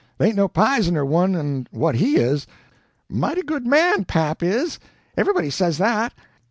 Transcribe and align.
They 0.17 0.25
ain't 0.29 0.35
no 0.35 0.47
pizener 0.47 1.05
ones 1.05 1.37
'n 1.37 1.67
what 1.69 1.93
HE 1.93 2.15
is. 2.15 2.47
Mighty 3.07 3.43
good 3.43 3.67
man, 3.67 4.03
pap 4.03 4.41
is. 4.41 4.79
Everybody 5.15 5.51
says 5.51 5.77
that. 5.77 6.15